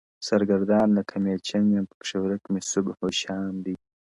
[0.27, 3.73] •سرګردان لکه مېچن یم پکښي ورک مي صبح و شام دی-